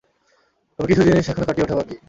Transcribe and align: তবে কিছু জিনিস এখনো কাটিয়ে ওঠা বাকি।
তবে 0.79 0.87
কিছু 0.87 1.01
জিনিস 1.07 1.25
এখনো 1.27 1.45
কাটিয়ে 1.47 1.65
ওঠা 1.65 1.75
বাকি। 1.79 1.95